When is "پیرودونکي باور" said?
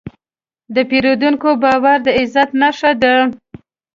0.89-1.97